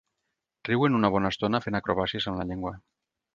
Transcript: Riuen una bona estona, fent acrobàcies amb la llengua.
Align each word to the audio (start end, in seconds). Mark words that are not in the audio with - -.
Riuen 0.69 0.95
una 0.99 1.11
bona 1.15 1.31
estona, 1.33 1.61
fent 1.67 1.77
acrobàcies 1.81 2.29
amb 2.33 2.41
la 2.43 2.49
llengua. 2.53 2.75